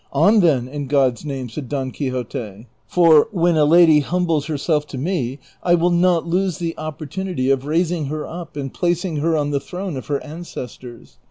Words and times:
"On, 0.11 0.39
then, 0.39 0.67
in 0.67 0.87
God's 0.87 1.23
name," 1.25 1.47
said 1.47 1.69
Don 1.69 1.91
Quixote;" 1.91 2.65
for, 2.87 3.27
when 3.31 3.55
a 3.55 3.65
lady 3.65 3.99
humbles 3.99 4.47
herself 4.47 4.87
to 4.87 4.97
me, 4.97 5.37
I 5.61 5.75
will 5.75 5.91
not 5.91 6.25
lose 6.25 6.57
the 6.57 6.75
opportunity 6.75 7.51
of 7.51 7.67
raising 7.67 8.07
her 8.07 8.25
up 8.25 8.57
and 8.57 8.73
placing 8.73 9.17
her 9.17 9.37
on 9.37 9.51
the 9.51 9.59
throne 9.59 9.95
of 9.95 10.07
her 10.07 10.19
ances 10.21 10.79
tors. 10.79 11.17